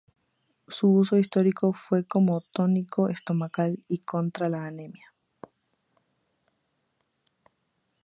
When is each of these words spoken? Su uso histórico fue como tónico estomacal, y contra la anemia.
Su 0.67 0.89
uso 0.93 1.19
histórico 1.19 1.73
fue 1.73 2.07
como 2.07 2.41
tónico 2.41 3.07
estomacal, 3.07 3.83
y 3.87 3.99
contra 3.99 4.49
la 4.49 4.65
anemia. 4.65 5.13